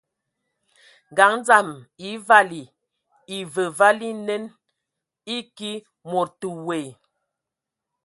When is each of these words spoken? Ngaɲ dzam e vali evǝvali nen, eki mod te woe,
Ngaɲ 1.11 1.31
dzam 1.45 1.69
e 2.07 2.09
vali 2.27 2.61
evǝvali 3.37 4.09
nen, 4.27 4.43
eki 5.35 5.71
mod 6.09 6.29
te 6.39 6.47
woe, 6.65 6.81